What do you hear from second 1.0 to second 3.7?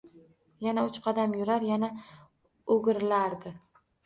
qadam yurar, yana oʻgirilardi…